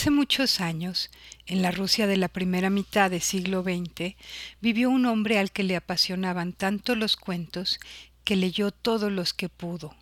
Hace 0.00 0.10
muchos 0.10 0.62
años, 0.62 1.10
en 1.44 1.60
la 1.60 1.72
Rusia 1.72 2.06
de 2.06 2.16
la 2.16 2.28
primera 2.28 2.70
mitad 2.70 3.10
del 3.10 3.20
siglo 3.20 3.62
XX, 3.62 4.14
vivió 4.62 4.88
un 4.88 5.04
hombre 5.04 5.38
al 5.38 5.52
que 5.52 5.62
le 5.62 5.76
apasionaban 5.76 6.54
tanto 6.54 6.94
los 6.94 7.18
cuentos 7.18 7.78
que 8.24 8.34
leyó 8.34 8.70
todos 8.70 9.12
los 9.12 9.34
que 9.34 9.50
pudo. 9.50 9.94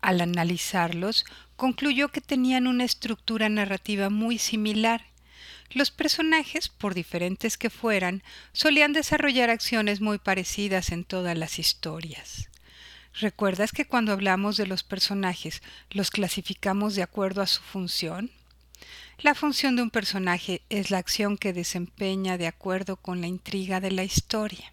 Al 0.00 0.22
analizarlos, 0.22 1.26
concluyó 1.56 2.08
que 2.08 2.22
tenían 2.22 2.66
una 2.66 2.84
estructura 2.84 3.50
narrativa 3.50 4.08
muy 4.08 4.38
similar. 4.38 5.04
Los 5.72 5.90
personajes, 5.90 6.70
por 6.70 6.94
diferentes 6.94 7.58
que 7.58 7.68
fueran, 7.68 8.22
solían 8.54 8.94
desarrollar 8.94 9.50
acciones 9.50 10.00
muy 10.00 10.16
parecidas 10.16 10.90
en 10.90 11.04
todas 11.04 11.36
las 11.36 11.58
historias. 11.58 12.48
¿Recuerdas 13.20 13.72
que 13.72 13.84
cuando 13.84 14.12
hablamos 14.12 14.56
de 14.56 14.66
los 14.66 14.82
personajes 14.82 15.62
los 15.90 16.10
clasificamos 16.10 16.94
de 16.94 17.02
acuerdo 17.02 17.42
a 17.42 17.46
su 17.46 17.60
función? 17.60 18.30
La 19.18 19.34
función 19.34 19.76
de 19.76 19.82
un 19.82 19.90
personaje 19.90 20.60
es 20.68 20.90
la 20.90 20.98
acción 20.98 21.38
que 21.38 21.54
desempeña 21.54 22.36
de 22.36 22.46
acuerdo 22.46 22.96
con 22.96 23.22
la 23.22 23.26
intriga 23.26 23.80
de 23.80 23.90
la 23.90 24.04
historia. 24.04 24.72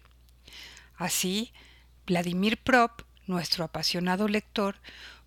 Así, 0.96 1.52
Vladimir 2.06 2.58
Prop, 2.58 3.02
nuestro 3.26 3.64
apasionado 3.64 4.28
lector, 4.28 4.76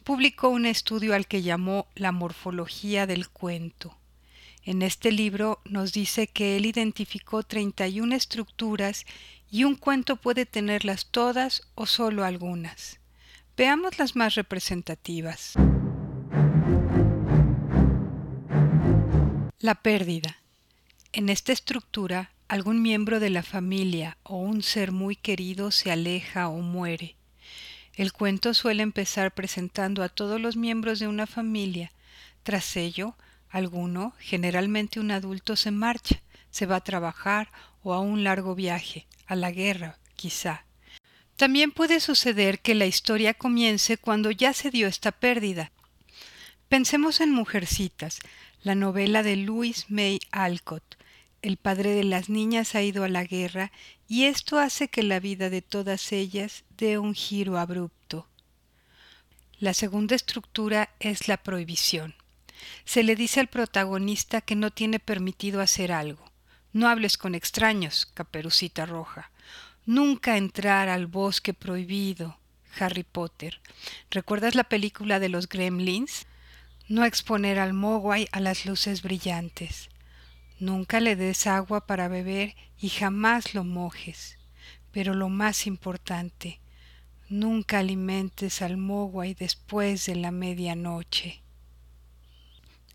publicó 0.03 0.49
un 0.49 0.67
estudio 0.67 1.16
al 1.16 1.26
que 1.26 1.41
llamó 1.41 1.88
La 1.95 2.12
morfología 2.12 3.07
del 3.07 3.27
cuento. 3.27 3.98
En 4.63 4.84
este 4.84 5.12
libro 5.12 5.62
nos 5.65 5.93
dice 5.93 6.27
que 6.27 6.55
él 6.55 6.68
identificó 6.68 7.41
31 7.41 8.13
estructuras 8.15 9.05
y 9.49 9.63
un 9.63 9.76
cuento 9.76 10.18
puede 10.18 10.45
tenerlas 10.45 11.07
todas 11.07 11.63
o 11.73 11.88
solo 11.88 12.23
algunas. 12.23 12.99
Veamos 13.57 13.98
las 13.98 14.15
más 14.15 14.35
representativas. 14.35 15.55
La 19.68 19.76
pérdida. 19.76 20.37
En 21.12 21.27
esta 21.27 21.51
estructura, 21.51 22.32
algún 22.48 22.82
miembro 22.82 23.20
de 23.20 23.29
la 23.29 23.43
familia 23.43 24.18
o 24.23 24.37
un 24.37 24.63
ser 24.63 24.93
muy 24.93 25.18
querido 25.18 25.71
se 25.71 25.91
aleja 25.91 26.48
o 26.48 26.62
muere. 26.62 27.18
El 27.93 28.13
cuento 28.13 28.54
suele 28.54 28.82
empezar 28.82 29.34
presentando 29.34 30.04
a 30.04 30.07
todos 30.07 30.40
los 30.40 30.55
miembros 30.55 30.99
de 30.99 31.10
una 31.10 31.27
familia. 31.27 31.91
Tras 32.43 32.77
ello, 32.77 33.18
alguno, 33.49 34.13
generalmente 34.20 35.01
un 35.01 35.12
adulto, 35.12 35.57
se 35.57 35.71
marcha, 35.71 36.21
se 36.49 36.65
va 36.65 36.77
a 36.77 36.84
trabajar 36.85 37.51
o 37.84 37.93
a 37.93 37.99
un 37.99 38.23
largo 38.23 38.55
viaje, 38.55 39.05
a 39.26 39.35
la 39.35 39.51
guerra, 39.51 39.99
quizá. 40.15 40.63
También 41.35 41.71
puede 41.73 41.99
suceder 41.99 42.62
que 42.62 42.73
la 42.73 42.85
historia 42.85 43.34
comience 43.34 43.98
cuando 43.98 44.32
ya 44.32 44.54
se 44.54 44.71
dio 44.71 44.88
esta 44.88 45.12
pérdida. 45.12 45.73
Pensemos 46.70 47.21
en 47.21 47.32
Mujercitas, 47.32 48.20
la 48.62 48.76
novela 48.76 49.23
de 49.23 49.37
Louis 49.37 49.85
May 49.87 50.20
Alcott. 50.32 50.98
El 51.41 51.55
padre 51.55 51.91
de 51.91 52.04
las 52.04 52.27
niñas 52.27 52.76
ha 52.76 52.82
ido 52.82 53.05
a 53.05 53.07
la 53.07 53.23
guerra 53.23 53.71
y 54.10 54.26
esto 54.26 54.60
hace 54.60 54.90
que 54.90 55.01
la 55.01 55.21
vida 55.21 55.49
de 55.49 55.62
todas 55.62 56.12
ellas 56.12 56.65
dé 56.77 56.98
un 56.98 57.15
giro 57.15 57.57
abrupto. 57.57 58.27
La 59.60 59.73
segunda 59.73 60.13
estructura 60.13 60.90
es 60.99 61.29
la 61.29 61.38
prohibición. 61.38 62.15
Se 62.84 63.01
le 63.01 63.15
dice 63.15 63.40
al 63.40 63.48
protagonista 63.48 64.41
que 64.41 64.57
no 64.57 64.69
tiene 64.69 65.00
permitido 65.00 65.62
hacer 65.62 65.94
algo. 65.94 66.29
No 66.73 66.90
hables 66.90 67.18
con 67.18 67.34
extraños, 67.34 68.07
caperucita 68.13 68.85
roja. 68.85 69.31
Nunca 69.85 70.35
entrar 70.35 70.90
al 70.90 71.07
bosque 71.07 71.53
prohibido, 71.53 72.38
Harry 72.78 73.03
Potter. 73.03 73.62
¿Recuerdas 74.12 74.53
la 74.53 74.66
película 74.66 75.22
de 75.22 75.29
los 75.29 75.47
Gremlins? 75.47 76.28
No 76.90 77.03
exponer 77.03 77.59
al 77.59 77.73
mogwai 77.73 78.29
a 78.31 78.39
las 78.39 78.66
luces 78.66 79.01
brillantes. 79.01 79.89
Nunca 80.57 81.01
le 81.01 81.17
des 81.17 81.45
agua 81.45 81.85
para 81.85 82.07
beber 82.07 82.56
y 82.79 82.88
jamás 82.88 83.53
lo 83.53 83.66
mojes. 83.66 84.38
Pero 84.94 85.13
lo 85.13 85.28
más 85.28 85.67
importante, 85.67 86.61
nunca 87.28 87.79
alimentes 87.79 88.61
al 88.61 88.78
mogwai 88.78 89.34
después 89.34 90.06
de 90.06 90.16
la 90.16 90.31
medianoche. 90.31 91.41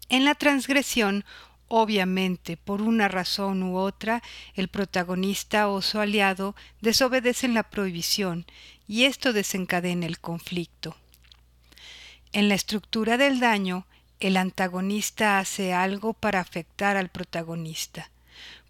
En 0.08 0.24
la 0.24 0.36
transgresión, 0.36 1.26
obviamente, 1.68 2.56
por 2.56 2.80
una 2.80 3.08
razón 3.08 3.62
u 3.62 3.76
otra, 3.76 4.22
el 4.54 4.68
protagonista 4.68 5.68
o 5.68 5.82
su 5.82 5.98
aliado 5.98 6.56
desobedecen 6.80 7.52
la 7.52 7.62
prohibición 7.62 8.46
y 8.88 9.04
esto 9.04 9.34
desencadena 9.34 10.06
el 10.06 10.18
conflicto. 10.18 10.96
En 12.34 12.48
la 12.48 12.54
estructura 12.54 13.18
del 13.18 13.40
daño, 13.40 13.86
el 14.28 14.36
antagonista 14.36 15.38
hace 15.38 15.72
algo 15.72 16.12
para 16.12 16.40
afectar 16.40 16.96
al 16.96 17.08
protagonista. 17.08 18.10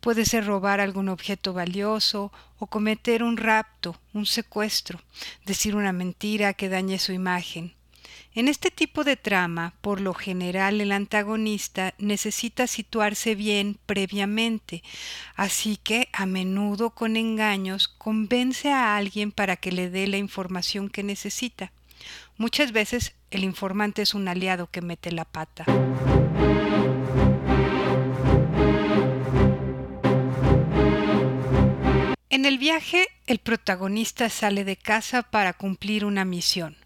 Puede 0.01 0.25
ser 0.25 0.47
robar 0.47 0.81
algún 0.81 1.09
objeto 1.09 1.53
valioso 1.53 2.33
o 2.59 2.67
cometer 2.67 3.23
un 3.23 3.37
rapto, 3.37 3.97
un 4.13 4.27
secuestro, 4.27 5.01
decir 5.47 5.77
una 5.77 5.93
mentira 5.93 6.55
que 6.55 6.69
dañe 6.69 6.99
su 6.99 7.13
imagen. 7.13 7.75
En 8.35 8.49
este 8.49 8.71
tipo 8.71 9.05
de 9.05 9.17
trama, 9.17 9.75
por 9.83 10.01
lo 10.01 10.15
general 10.15 10.81
el 10.81 10.91
antagonista 10.91 11.95
necesita 11.99 12.67
situarse 12.67 13.35
bien 13.35 13.79
previamente, 13.85 14.83
así 15.37 15.77
que 15.77 16.09
a 16.15 16.25
menudo 16.25 16.91
con 16.91 17.19
engaños 17.19 17.89
convence 17.89 18.73
a 18.73 18.97
alguien 18.97 19.33
para 19.33 19.57
que 19.57 19.71
le 19.71 19.91
dé 19.91 20.07
la 20.07 20.17
información 20.17 20.89
que 20.89 21.03
necesita. 21.03 21.73
Muchas 22.39 22.73
veces 22.73 23.15
el 23.33 23.45
informante 23.45 24.03
es 24.03 24.13
un 24.13 24.29
aliado 24.29 24.71
que 24.71 24.83
mete 24.83 25.11
la 25.11 25.25
pata. 25.25 25.65
En 32.29 32.45
el 32.45 32.59
viaje, 32.59 33.09
el 33.27 33.39
protagonista 33.39 34.29
sale 34.29 34.65
de 34.65 34.77
casa 34.77 35.23
para 35.23 35.55
cumplir 35.55 36.05
una 36.05 36.25
misión. 36.27 36.77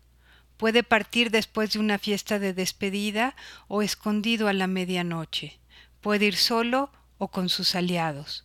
Puede 0.56 0.84
partir 0.84 1.30
después 1.30 1.72
de 1.72 1.80
una 1.80 1.98
fiesta 1.98 2.38
de 2.38 2.52
despedida 2.52 3.34
o 3.66 3.82
escondido 3.82 4.46
a 4.46 4.52
la 4.52 4.68
medianoche. 4.68 5.58
Puede 6.00 6.26
ir 6.26 6.36
solo 6.36 6.90
o 7.18 7.28
con 7.28 7.48
sus 7.48 7.74
aliados. 7.74 8.44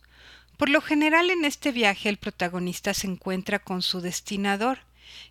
Por 0.56 0.68
lo 0.68 0.80
general 0.80 1.30
en 1.30 1.44
este 1.44 1.70
viaje 1.70 2.08
el 2.08 2.16
protagonista 2.16 2.94
se 2.94 3.06
encuentra 3.06 3.60
con 3.60 3.82
su 3.82 4.00
destinador, 4.00 4.80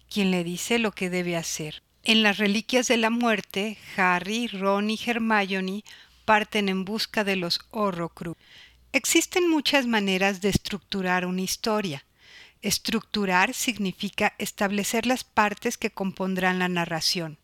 quien 0.10 0.32
le 0.32 0.44
dice 0.44 0.80
lo 0.80 0.94
que 0.94 1.10
debe 1.10 1.36
hacer. 1.36 1.84
En 2.04 2.24
las 2.24 2.40
Reliquias 2.40 2.88
de 2.88 2.98
la 2.98 3.12
Muerte, 3.12 3.78
Harry, 3.96 4.48
Ron 4.48 4.90
y 4.90 5.00
Hermione 5.06 5.84
parten 6.26 6.68
en 6.68 6.84
busca 6.84 7.24
de 7.24 7.36
los 7.36 7.60
Horrocrux. 7.70 8.40
Existen 8.92 9.48
muchas 9.48 9.86
maneras 9.86 10.42
de 10.42 10.50
estructurar 10.50 11.28
una 11.28 11.42
historia. 11.42 12.04
Estructurar 12.64 13.54
significa 13.54 14.34
establecer 14.40 15.06
las 15.06 15.24
partes 15.24 15.78
que 15.78 15.92
compondrán 15.92 16.58
la 16.58 16.70
narración. 16.70 17.38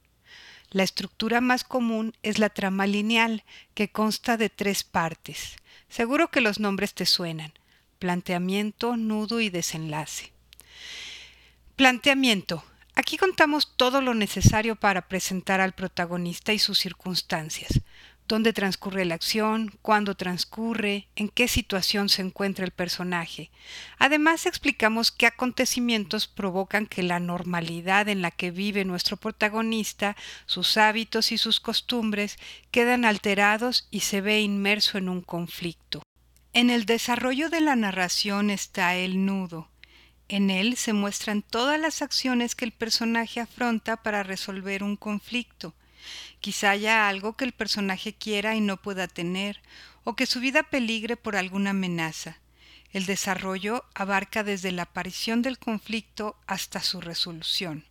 La 0.71 0.83
estructura 0.83 1.39
más 1.39 1.63
común 1.63 2.15
es 2.23 2.39
la 2.39 2.49
trama 2.49 2.87
lineal, 2.87 3.43
que 3.75 3.91
consta 3.91 4.37
de 4.37 4.49
tres 4.49 4.83
partes. 4.83 5.55
Seguro 5.87 6.31
que 6.31 6.41
los 6.41 6.59
nombres 6.59 6.95
te 6.95 7.05
suenan. 7.05 7.53
Planteamiento, 7.99 8.97
nudo 8.97 9.39
y 9.39 9.49
desenlace. 9.49 10.33
Planteamiento. 11.75 12.63
Aquí 12.99 13.15
contamos 13.17 13.73
todo 13.77 14.01
lo 14.01 14.15
necesario 14.15 14.75
para 14.75 15.07
presentar 15.07 15.61
al 15.61 15.73
protagonista 15.73 16.51
y 16.51 16.57
sus 16.57 16.79
circunstancias. 16.79 17.81
Dónde 18.27 18.53
transcurre 18.53 19.05
la 19.05 19.13
acción, 19.13 19.71
cuándo 19.83 20.15
transcurre, 20.15 21.07
en 21.15 21.29
qué 21.29 21.47
situación 21.47 22.09
se 22.09 22.23
encuentra 22.23 22.65
el 22.65 22.71
personaje. 22.71 23.51
Además 23.99 24.47
explicamos 24.47 25.11
qué 25.11 25.27
acontecimientos 25.27 26.27
provocan 26.27 26.87
que 26.87 27.03
la 27.03 27.19
normalidad 27.19 28.09
en 28.09 28.23
la 28.23 28.31
que 28.31 28.49
vive 28.49 28.83
nuestro 28.83 29.15
protagonista, 29.15 30.17
sus 30.47 30.75
hábitos 30.75 31.31
y 31.31 31.37
sus 31.37 31.59
costumbres 31.59 32.39
quedan 32.71 33.05
alterados 33.05 33.87
y 33.91 33.99
se 33.99 34.21
ve 34.21 34.41
inmerso 34.41 34.97
en 34.97 35.07
un 35.07 35.21
conflicto. 35.21 36.01
En 36.51 36.71
el 36.71 36.87
desarrollo 36.87 37.51
de 37.51 37.61
la 37.61 37.75
narración 37.75 38.49
está 38.49 38.95
el 38.95 39.23
nudo, 39.23 39.69
en 40.29 40.49
él 40.49 40.75
se 40.75 40.93
muestran 40.93 41.41
todas 41.41 41.79
las 41.79 42.01
acciones 42.01 42.55
que 42.55 42.65
el 42.65 42.71
personaje 42.71 43.39
afronta 43.39 43.97
para 43.97 44.23
resolver 44.23 44.83
un 44.83 44.97
conflicto. 44.97 45.73
Quizá 46.41 46.71
haya 46.71 47.07
algo 47.07 47.35
que 47.37 47.45
el 47.45 47.53
personaje 47.53 48.13
quiera 48.13 48.55
y 48.55 48.61
no 48.61 48.77
pueda 48.77 49.07
tener, 49.07 49.61
o 50.03 50.15
que 50.15 50.25
su 50.25 50.39
vida 50.39 50.63
peligre 50.63 51.17
por 51.17 51.35
alguna 51.35 51.71
amenaza. 51.71 52.37
El 52.93 53.05
desarrollo 53.05 53.85
abarca 53.93 54.43
desde 54.43 54.71
la 54.71 54.83
aparición 54.83 55.41
del 55.41 55.59
conflicto 55.59 56.37
hasta 56.47 56.81
su 56.81 57.01
resolución. 57.01 57.85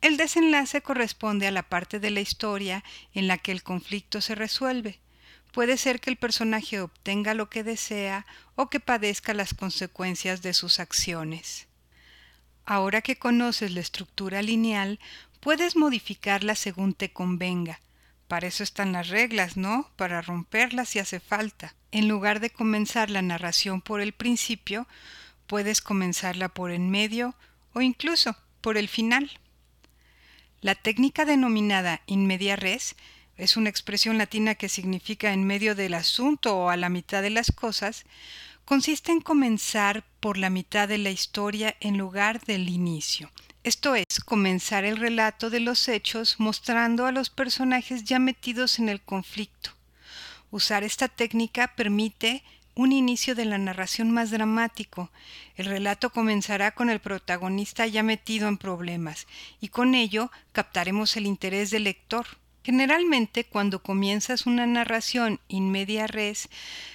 El 0.00 0.16
desenlace 0.16 0.82
corresponde 0.82 1.46
a 1.46 1.52
la 1.52 1.62
parte 1.62 2.00
de 2.00 2.10
la 2.10 2.20
historia 2.20 2.82
en 3.14 3.28
la 3.28 3.38
que 3.38 3.52
el 3.52 3.62
conflicto 3.62 4.20
se 4.20 4.34
resuelve. 4.34 4.98
Puede 5.52 5.76
ser 5.76 6.00
que 6.00 6.10
el 6.10 6.16
personaje 6.16 6.80
obtenga 6.80 7.34
lo 7.34 7.50
que 7.50 7.62
desea 7.62 8.26
o 8.56 8.70
que 8.70 8.80
padezca 8.80 9.34
las 9.34 9.54
consecuencias 9.54 10.42
de 10.42 10.54
sus 10.54 10.80
acciones. 10.80 11.68
Ahora 12.64 13.02
que 13.02 13.18
conoces 13.18 13.70
la 13.72 13.80
estructura 13.80 14.40
lineal, 14.40 14.98
puedes 15.40 15.76
modificarla 15.76 16.54
según 16.54 16.94
te 16.94 17.12
convenga. 17.12 17.80
Para 18.28 18.46
eso 18.46 18.62
están 18.62 18.92
las 18.92 19.08
reglas, 19.08 19.58
¿no? 19.58 19.90
Para 19.96 20.22
romperlas 20.22 20.88
si 20.88 21.00
hace 21.00 21.20
falta. 21.20 21.74
En 21.90 22.08
lugar 22.08 22.40
de 22.40 22.48
comenzar 22.48 23.10
la 23.10 23.20
narración 23.20 23.82
por 23.82 24.00
el 24.00 24.12
principio, 24.12 24.88
puedes 25.46 25.82
comenzarla 25.82 26.48
por 26.48 26.70
en 26.70 26.90
medio 26.90 27.34
o 27.74 27.82
incluso 27.82 28.36
por 28.62 28.78
el 28.78 28.88
final. 28.88 29.30
La 30.62 30.74
técnica 30.74 31.26
denominada 31.26 32.00
in 32.06 32.26
media 32.26 32.56
res 32.56 32.96
es 33.42 33.56
una 33.56 33.70
expresión 33.70 34.18
latina 34.18 34.54
que 34.54 34.68
significa 34.68 35.32
en 35.32 35.44
medio 35.44 35.74
del 35.74 35.94
asunto 35.94 36.56
o 36.56 36.70
a 36.70 36.76
la 36.76 36.88
mitad 36.88 37.22
de 37.22 37.30
las 37.30 37.50
cosas, 37.50 38.04
consiste 38.64 39.10
en 39.10 39.20
comenzar 39.20 40.04
por 40.20 40.38
la 40.38 40.48
mitad 40.48 40.86
de 40.86 40.98
la 40.98 41.10
historia 41.10 41.74
en 41.80 41.98
lugar 41.98 42.40
del 42.42 42.68
inicio. 42.68 43.32
Esto 43.64 43.96
es, 43.96 44.20
comenzar 44.24 44.84
el 44.84 44.96
relato 44.96 45.50
de 45.50 45.58
los 45.58 45.88
hechos 45.88 46.36
mostrando 46.38 47.04
a 47.04 47.10
los 47.10 47.30
personajes 47.30 48.04
ya 48.04 48.20
metidos 48.20 48.78
en 48.78 48.88
el 48.88 49.00
conflicto. 49.00 49.70
Usar 50.52 50.84
esta 50.84 51.08
técnica 51.08 51.74
permite 51.74 52.44
un 52.76 52.92
inicio 52.92 53.34
de 53.34 53.44
la 53.44 53.58
narración 53.58 54.12
más 54.12 54.30
dramático. 54.30 55.10
El 55.56 55.66
relato 55.66 56.10
comenzará 56.10 56.70
con 56.70 56.90
el 56.90 57.00
protagonista 57.00 57.88
ya 57.88 58.04
metido 58.04 58.46
en 58.46 58.56
problemas, 58.56 59.26
y 59.60 59.68
con 59.68 59.96
ello 59.96 60.30
captaremos 60.52 61.16
el 61.16 61.26
interés 61.26 61.70
del 61.70 61.84
lector. 61.84 62.26
Generalmente, 62.64 63.44
cuando 63.44 63.82
comienzas 63.82 64.46
una 64.46 64.66
narración 64.66 65.40
in 65.48 65.72
media 65.72 66.06
res, 66.06 66.48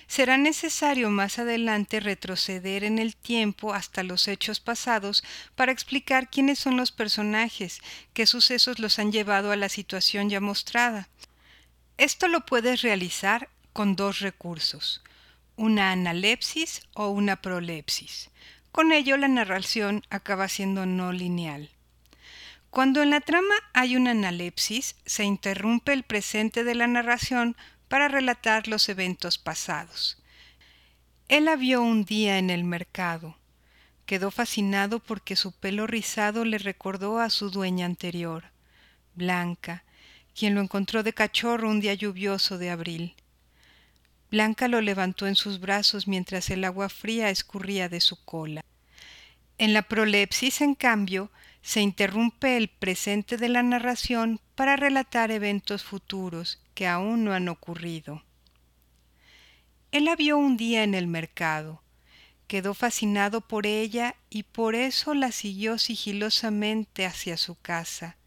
será 0.08 0.38
necesario 0.38 1.10
más 1.10 1.40
adelante 1.40 2.00
retroceder 2.00 2.86
en 2.86 3.00
el 3.00 3.18
tiempo 3.18 3.74
hasta 3.74 4.04
los 4.04 4.30
hechos 4.30 4.62
pasados 4.62 5.26
para 5.56 5.74
explicar 5.74 6.30
quiénes 6.30 6.58
son 6.58 6.78
los 6.78 6.94
personajes, 6.94 7.82
qué 8.14 8.26
sucesos 8.26 8.80
los 8.80 8.98
han 8.98 9.12
llevado 9.12 9.52
a 9.52 9.58
la 9.58 9.68
situación 9.68 10.30
ya 10.30 10.40
mostrada. 10.40 11.10
Esto 11.98 12.30
lo 12.30 12.46
puedes 12.46 12.82
realizar 12.82 13.50
con 13.74 13.98
dos 13.98 14.20
recursos, 14.20 15.04
una 15.58 15.92
analepsis 15.92 16.82
o 16.94 17.10
una 17.10 17.42
prolepsis. 17.42 18.30
Con 18.72 18.94
ello 18.94 19.18
la 19.18 19.28
narración 19.28 20.04
acaba 20.10 20.48
siendo 20.48 20.86
no 20.86 21.12
lineal. 21.12 21.72
Cuando 22.78 23.02
en 23.02 23.10
la 23.10 23.22
trama 23.22 23.56
hay 23.74 23.96
una 23.96 24.12
analepsis, 24.12 24.98
se 25.04 25.24
interrumpe 25.24 25.94
el 25.94 26.04
presente 26.04 26.64
de 26.64 26.76
la 26.76 26.86
narración 26.86 27.58
para 27.88 28.08
relatar 28.08 28.68
los 28.68 28.88
eventos 28.88 29.40
pasados. 29.40 30.22
Él 31.28 31.46
la 31.46 31.56
vio 31.56 31.82
un 31.82 32.06
día 32.06 32.38
en 32.38 32.52
el 32.52 32.64
mercado. 32.64 33.36
Quedó 34.06 34.30
fascinado 34.30 35.00
porque 35.00 35.36
su 35.36 35.54
pelo 35.54 35.88
rizado 35.88 36.46
le 36.46 36.60
recordó 36.60 37.18
a 37.18 37.32
su 37.32 37.50
dueña 37.50 37.88
anterior, 37.88 38.52
Blanca, 39.16 39.84
quien 40.36 40.54
lo 40.54 40.62
encontró 40.62 41.02
de 41.02 41.14
cachorro 41.14 41.72
un 41.72 41.80
día 41.80 41.96
lluvioso 41.96 42.60
de 42.60 42.70
abril. 42.70 43.16
Blanca 44.30 44.68
lo 44.68 44.82
levantó 44.82 45.26
en 45.26 45.36
sus 45.36 45.60
brazos 45.60 46.08
mientras 46.08 46.52
el 46.52 46.64
agua 46.64 46.90
fría 46.90 47.32
escurría 47.32 47.90
de 47.90 48.02
su 48.02 48.24
cola. 48.24 48.62
En 49.58 49.74
la 49.74 49.82
prolepsis, 49.82 50.62
en 50.62 50.76
cambio, 50.76 51.32
se 51.62 51.82
interrumpe 51.82 52.58
el 52.58 52.70
presente 52.70 53.38
de 53.38 53.50
la 53.50 53.64
narración 53.64 54.40
para 54.56 54.76
relatar 54.76 55.32
eventos 55.32 55.84
futuros 55.84 56.62
que 56.74 56.88
aún 56.88 57.24
no 57.24 57.34
han 57.34 57.50
ocurrido. 57.50 58.24
Él 59.92 60.06
la 60.06 60.16
vio 60.16 60.38
un 60.38 60.58
día 60.58 60.84
en 60.84 60.94
el 60.94 61.08
mercado, 61.08 61.82
quedó 62.48 62.74
fascinado 62.74 63.42
por 63.42 63.66
ella 63.66 64.16
y 64.30 64.44
por 64.44 64.76
eso 64.76 65.14
la 65.14 65.32
siguió 65.32 65.78
sigilosamente 65.78 67.06
hacia 67.06 67.38
su 67.38 67.56
casa. 67.56 68.18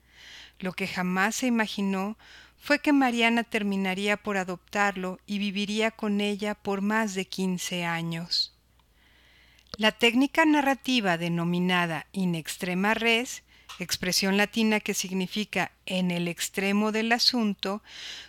Lo 0.58 0.72
que 0.72 0.86
jamás 0.86 1.36
se 1.36 1.46
imaginó 1.46 2.18
fue 2.58 2.80
que 2.80 2.92
Mariana 2.92 3.44
terminaría 3.44 4.18
por 4.18 4.36
adoptarlo 4.36 5.18
y 5.26 5.38
viviría 5.38 5.90
con 5.90 6.20
ella 6.20 6.54
por 6.54 6.82
más 6.82 7.14
de 7.14 7.24
quince 7.24 7.84
años. 7.84 8.54
La 9.80 9.92
técnica 9.92 10.44
narrativa 10.44 11.16
denominada 11.16 12.04
in 12.12 12.34
extrema 12.34 12.92
res, 12.92 13.44
expresión 13.78 14.36
latina 14.36 14.78
que 14.78 14.92
significa 14.92 15.72
en 15.86 16.10
el 16.10 16.28
extremo 16.28 16.92
del 16.92 17.10
asunto, 17.12 17.82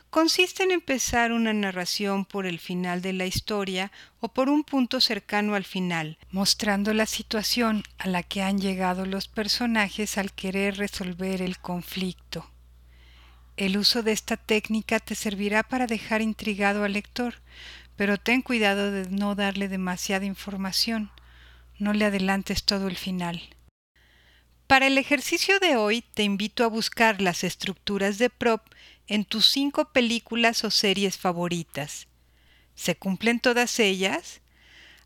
consiste 0.10 0.64
en 0.64 0.72
empezar 0.72 1.34
una 1.34 1.52
narración 1.52 2.24
por 2.24 2.46
el 2.46 2.58
final 2.58 3.02
de 3.02 3.12
la 3.12 3.26
historia 3.26 3.92
o 4.22 4.30
por 4.30 4.48
un 4.48 4.64
punto 4.64 5.02
cercano 5.02 5.56
al 5.56 5.66
final, 5.66 6.18
mostrando 6.32 6.94
la 6.94 7.06
situación 7.06 7.84
a 7.98 8.08
la 8.08 8.24
que 8.24 8.42
han 8.44 8.58
llegado 8.58 9.06
los 9.06 9.28
personajes 9.28 10.18
al 10.18 10.32
querer 10.32 10.78
resolver 10.78 11.42
el 11.42 11.60
conflicto. 11.60 12.50
El 13.58 13.76
uso 13.76 14.04
de 14.04 14.14
esta 14.14 14.38
técnica 14.38 15.02
te 15.02 15.16
servirá 15.16 15.64
para 15.64 15.86
dejar 15.86 16.22
intrigado 16.22 16.86
al 16.86 16.94
lector, 16.94 17.42
pero 17.98 18.18
ten 18.18 18.42
cuidado 18.42 18.90
de 18.90 19.10
no 19.10 19.36
darle 19.36 19.68
demasiada 19.68 20.24
información 20.24 21.12
no 21.82 21.94
le 21.94 22.06
adelantes 22.06 22.64
todo 22.64 22.88
el 22.88 22.96
final. 22.96 23.42
Para 24.68 24.86
el 24.86 25.00
ejercicio 25.00 25.60
de 25.60 25.78
hoy 25.78 26.04
te 26.14 26.22
invito 26.22 26.64
a 26.64 26.68
buscar 26.68 27.22
las 27.22 27.44
estructuras 27.44 28.20
de 28.20 28.30
prop 28.30 28.62
en 29.08 29.26
tus 29.26 29.48
cinco 29.48 29.92
películas 29.92 30.64
o 30.64 30.70
series 30.70 31.18
favoritas. 31.18 32.08
¿Se 32.76 32.96
cumplen 32.96 33.40
todas 33.40 33.80
ellas? 33.80 34.42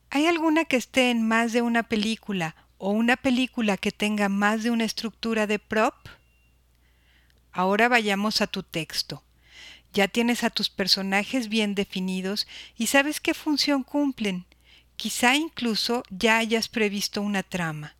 ¿Hay 0.09 0.27
alguna 0.27 0.65
que 0.65 0.75
esté 0.75 1.11
en 1.11 1.25
más 1.25 1.53
de 1.53 1.61
una 1.61 1.83
película 1.83 2.57
o 2.77 2.91
una 2.91 3.15
película 3.15 3.77
que 3.77 3.93
tenga 3.93 4.27
más 4.27 4.63
de 4.63 4.69
una 4.69 4.83
estructura 4.83 5.47
de 5.47 5.59
prop? 5.59 5.95
Ahora 7.53 7.87
vayamos 7.87 8.41
a 8.41 8.47
tu 8.47 8.63
texto. 8.63 9.23
Ya 9.93 10.09
tienes 10.09 10.43
a 10.43 10.49
tus 10.49 10.69
personajes 10.69 11.47
bien 11.47 11.73
definidos 11.73 12.47
y 12.75 12.87
sabes 12.87 13.21
qué 13.21 13.33
función 13.33 13.83
cumplen. 13.83 14.45
Quizá 14.95 15.35
incluso 15.35 16.03
ya 16.09 16.37
hayas 16.37 16.69
previsto 16.69 17.21
una 17.21 17.43
trama. 17.43 17.95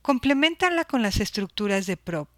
Complementala 0.00 0.84
con 0.84 1.02
las 1.02 1.20
estructuras 1.20 1.86
de 1.86 1.96
prop. 1.96 2.28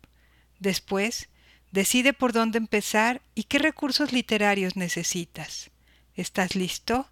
Después, 0.59 1.29
decide 1.71 2.13
por 2.13 2.33
dónde 2.33 2.59
empezar 2.59 3.23
y 3.35 3.45
qué 3.45 3.59
recursos 3.59 4.13
literarios 4.13 4.77
necesitas. 4.77 5.71
¿Estás 6.15 6.55
listo? 6.55 7.09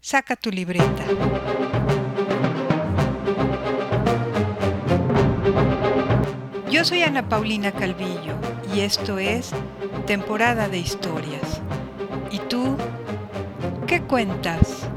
Saca 0.00 0.36
tu 0.36 0.50
libreta. 0.50 1.04
Yo 6.70 6.84
soy 6.84 7.02
Ana 7.02 7.28
Paulina 7.28 7.72
Calvillo 7.72 8.38
y 8.74 8.80
esto 8.80 9.18
es 9.18 9.50
Temporada 10.06 10.68
de 10.68 10.78
Historias. 10.78 11.60
¿Y 12.30 12.38
tú 12.38 12.76
qué 13.86 14.00
cuentas? 14.02 14.89